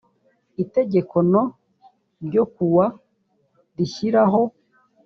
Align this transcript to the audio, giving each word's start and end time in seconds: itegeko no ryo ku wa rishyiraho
itegeko 0.63 1.15
no 1.31 1.43
ryo 2.25 2.43
ku 2.53 2.63
wa 2.75 2.87
rishyiraho 3.75 4.41